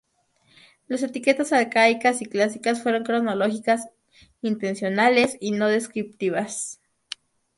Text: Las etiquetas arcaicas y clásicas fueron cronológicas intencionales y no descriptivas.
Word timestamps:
Las 0.87 1.03
etiquetas 1.03 1.53
arcaicas 1.53 2.23
y 2.23 2.25
clásicas 2.25 2.81
fueron 2.81 3.03
cronológicas 3.03 3.87
intencionales 4.41 5.37
y 5.39 5.51
no 5.51 5.67
descriptivas. 5.67 6.81